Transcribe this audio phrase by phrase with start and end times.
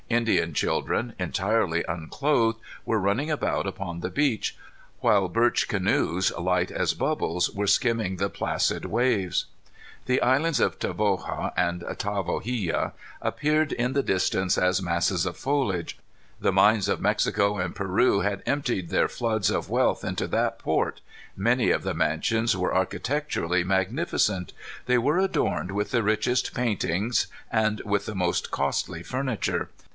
[0.09, 4.57] Indian children, entirely unclothed, were running about upon the beach,
[4.99, 9.45] while birch canoes, light as bubbles, were skimming the placid waves.
[10.07, 12.91] The islands of Tavoga and Tavogilla
[13.21, 15.97] appeared in the distance as masses of foliage.
[16.41, 20.99] The mines of Mexico and Peru had emptied their floods of wealth into that port.
[21.37, 24.51] Many of the mansions were architecturally magnificent.
[24.87, 29.69] They were adorned with the richest paintings and with the most costly furniture.